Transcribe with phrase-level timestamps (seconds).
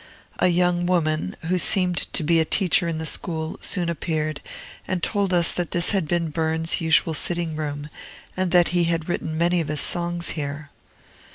[0.39, 4.41] A young woman, who seemed to be a teacher in the school, soon appeared,
[4.87, 7.87] and told us that this had been Burns's usual sitting room,
[8.35, 10.71] and that he had written many of his songs here.